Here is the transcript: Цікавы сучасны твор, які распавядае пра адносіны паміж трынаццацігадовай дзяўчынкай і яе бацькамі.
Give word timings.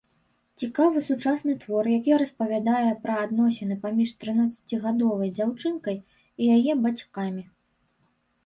Цікавы 0.59 1.01
сучасны 1.07 1.53
твор, 1.63 1.89
які 1.97 2.11
распавядае 2.21 2.91
пра 3.03 3.17
адносіны 3.25 3.75
паміж 3.83 4.15
трынаццацігадовай 4.23 5.29
дзяўчынкай 5.37 5.97
і 6.01 6.43
яе 6.57 6.73
бацькамі. 6.89 7.43